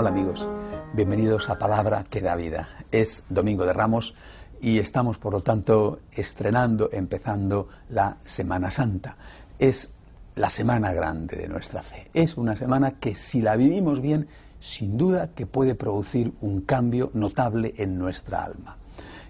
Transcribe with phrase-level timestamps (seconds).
[0.00, 0.46] Hola amigos,
[0.92, 2.68] bienvenidos a Palabra que da vida.
[2.92, 4.14] Es Domingo de Ramos
[4.60, 9.16] y estamos por lo tanto estrenando, empezando la Semana Santa.
[9.58, 9.92] Es
[10.36, 12.12] la semana grande de nuestra fe.
[12.14, 14.28] Es una semana que si la vivimos bien,
[14.60, 18.76] sin duda que puede producir un cambio notable en nuestra alma.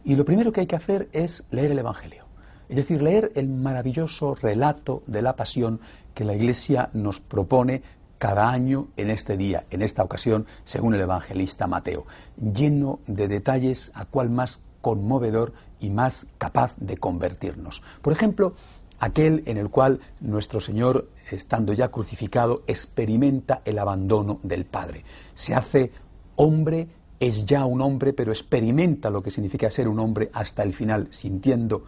[0.05, 2.25] Y lo primero que hay que hacer es leer el Evangelio.
[2.69, 5.81] Es decir, leer el maravilloso relato de la pasión
[6.13, 7.83] que la Iglesia nos propone
[8.19, 13.91] cada año en este día, en esta ocasión, según el evangelista Mateo, lleno de detalles
[13.95, 17.83] a cual más conmovedor y más capaz de convertirnos.
[18.03, 18.55] Por ejemplo,
[18.99, 25.05] aquel en el cual nuestro Señor, estando ya crucificado, experimenta el abandono del Padre.
[25.35, 25.93] Se hace
[26.37, 26.89] hombre,
[27.21, 31.09] es ya un hombre, pero experimenta lo que significa ser un hombre hasta el final,
[31.11, 31.85] sintiendo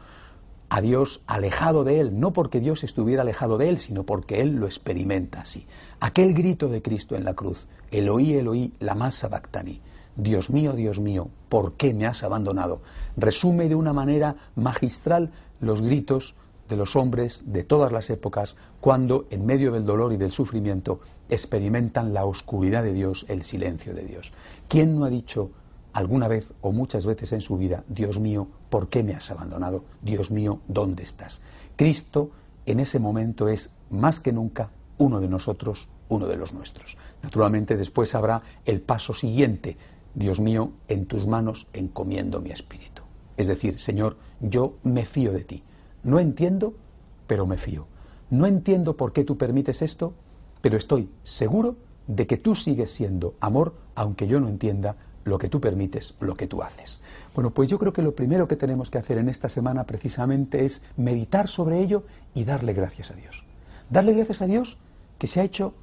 [0.71, 4.55] a Dios alejado de él, no porque Dios estuviera alejado de él, sino porque él
[4.55, 5.67] lo experimenta así.
[5.99, 9.81] Aquel grito de Cristo en la cruz, Eloí, Eloí, la masa bactani,
[10.15, 12.83] Dios mío, Dios mío, ¿por qué me has abandonado?
[13.17, 16.35] Resume de una manera magistral los gritos
[16.69, 21.01] de los hombres de todas las épocas cuando, en medio del dolor y del sufrimiento,
[21.29, 24.33] experimentan la oscuridad de Dios, el silencio de Dios.
[24.69, 25.51] ¿Quién no ha dicho
[25.93, 29.85] alguna vez o muchas veces en su vida, Dios mío, ¿por qué me has abandonado?
[30.03, 31.41] Dios mío, ¿dónde estás?
[31.77, 32.31] Cristo
[32.67, 36.97] en ese momento es más que nunca uno de nosotros, uno de los nuestros.
[37.23, 39.77] Naturalmente después habrá el paso siguiente,
[40.15, 43.03] Dios mío, en tus manos encomiendo mi espíritu.
[43.37, 45.63] Es decir, Señor, yo me fío de ti.
[46.03, 46.75] No entiendo,
[47.27, 47.87] pero me fío.
[48.29, 50.13] No entiendo por qué tú permites esto,
[50.61, 55.49] pero estoy seguro de que tú sigues siendo amor, aunque yo no entienda lo que
[55.49, 57.01] tú permites, lo que tú haces.
[57.35, 60.65] Bueno, pues yo creo que lo primero que tenemos que hacer en esta semana precisamente
[60.65, 62.05] es meditar sobre ello
[62.35, 63.45] y darle gracias a Dios.
[63.91, 64.79] Darle gracias a Dios
[65.19, 65.75] que se ha hecho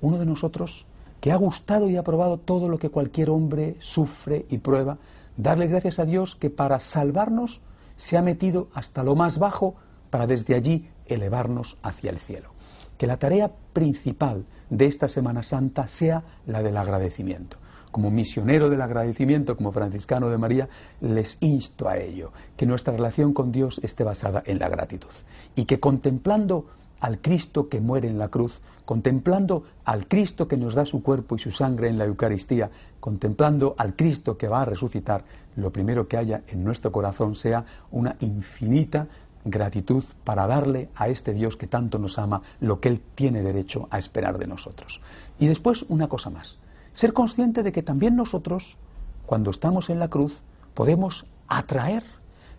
[0.00, 0.86] uno de nosotros,
[1.20, 4.98] que ha gustado y ha probado todo lo que cualquier hombre sufre y prueba.
[5.36, 7.60] Darle gracias a Dios que para salvarnos
[7.96, 9.74] se ha metido hasta lo más bajo
[10.10, 12.50] para desde allí elevarnos hacia el cielo.
[12.98, 17.58] Que la tarea principal de esta Semana Santa sea la del agradecimiento
[17.94, 20.68] como misionero del agradecimiento, como franciscano de María,
[21.00, 25.12] les insto a ello, que nuestra relación con Dios esté basada en la gratitud
[25.54, 26.66] y que contemplando
[26.98, 31.36] al Cristo que muere en la cruz, contemplando al Cristo que nos da su cuerpo
[31.36, 32.68] y su sangre en la Eucaristía,
[32.98, 35.22] contemplando al Cristo que va a resucitar,
[35.54, 39.06] lo primero que haya en nuestro corazón sea una infinita
[39.44, 43.86] gratitud para darle a este Dios que tanto nos ama lo que Él tiene derecho
[43.92, 45.00] a esperar de nosotros.
[45.38, 46.58] Y después una cosa más,
[46.94, 48.78] ser consciente de que también nosotros,
[49.26, 52.04] cuando estamos en la cruz, podemos atraer.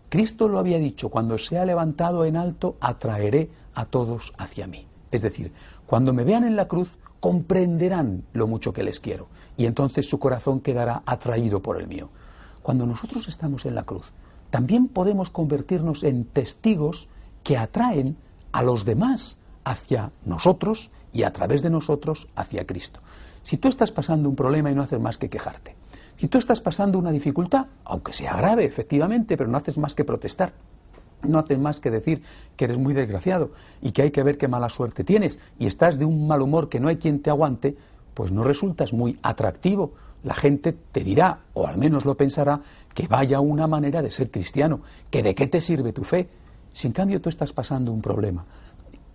[0.09, 4.85] Cristo lo había dicho, cuando sea levantado en alto, atraeré a todos hacia mí.
[5.09, 5.51] Es decir,
[5.87, 10.19] cuando me vean en la cruz, comprenderán lo mucho que les quiero, y entonces su
[10.19, 12.09] corazón quedará atraído por el mío.
[12.61, 14.11] Cuando nosotros estamos en la cruz,
[14.49, 17.07] también podemos convertirnos en testigos
[17.43, 18.17] que atraen
[18.51, 22.99] a los demás hacia nosotros y a través de nosotros hacia Cristo.
[23.41, 25.73] Si tú estás pasando un problema y no haces más que quejarte,
[26.17, 30.03] si tú estás pasando una dificultad, aunque sea grave, efectivamente, pero no haces más que
[30.03, 30.51] protestar,
[31.23, 32.21] no haces más que decir
[32.57, 35.97] que eres muy desgraciado y que hay que ver qué mala suerte tienes y estás
[35.97, 37.77] de un mal humor que no hay quien te aguante,
[38.13, 39.93] pues no resultas muy atractivo.
[40.21, 42.59] La gente te dirá, o al menos lo pensará,
[42.93, 46.27] que vaya una manera de ser cristiano, que de qué te sirve tu fe.
[46.73, 48.43] Si en cambio tú estás pasando un problema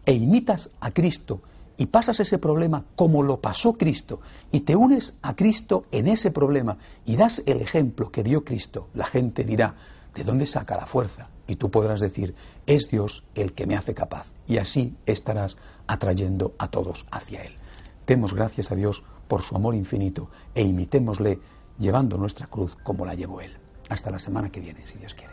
[0.06, 1.42] e imitas a Cristo
[1.80, 4.20] y pasas ese problema como lo pasó Cristo
[4.52, 8.88] y te unes a Cristo en ese problema y das el ejemplo que dio Cristo,
[8.92, 9.76] la gente dirá,
[10.14, 11.30] ¿de dónde saca la fuerza?
[11.46, 12.34] Y tú podrás decir,
[12.66, 14.34] es Dios el que me hace capaz.
[14.46, 15.56] Y así estarás
[15.86, 17.54] atrayendo a todos hacia Él.
[18.06, 21.38] Demos gracias a Dios por su amor infinito e imitémosle
[21.78, 23.56] llevando nuestra cruz como la llevó Él.
[23.88, 25.32] Hasta la semana que viene, si Dios quiere.